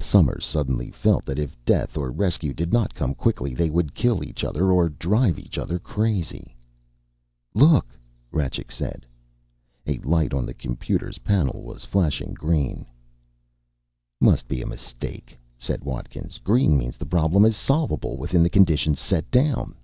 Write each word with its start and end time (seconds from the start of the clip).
Somers 0.00 0.44
suddenly 0.44 0.90
felt 0.90 1.24
that 1.26 1.38
if 1.38 1.56
death 1.64 1.96
or 1.96 2.10
rescue 2.10 2.52
did 2.52 2.72
not 2.72 2.92
come 2.92 3.14
quickly, 3.14 3.54
they 3.54 3.70
would 3.70 3.94
kill 3.94 4.24
each 4.24 4.42
other, 4.42 4.72
or 4.72 4.88
drive 4.88 5.38
each 5.38 5.58
other 5.58 5.78
crazy. 5.78 6.56
"Look!" 7.54 7.86
Rajcik 8.32 8.72
said. 8.72 9.06
A 9.86 9.98
light 9.98 10.34
on 10.34 10.44
the 10.44 10.54
computer's 10.54 11.18
panel 11.18 11.62
was 11.62 11.84
flashing 11.84 12.34
green. 12.34 12.84
"Must 14.20 14.48
be 14.48 14.60
a 14.60 14.66
mistake," 14.66 15.38
said 15.56 15.84
Watkins. 15.84 16.38
"Green 16.38 16.76
means 16.76 16.96
the 16.96 17.06
problem 17.06 17.44
is 17.44 17.54
solvable 17.56 18.16
within 18.16 18.42
the 18.42 18.50
conditions 18.50 18.98
set 18.98 19.30
down." 19.30 19.76